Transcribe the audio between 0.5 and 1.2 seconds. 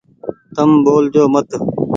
تم ٻول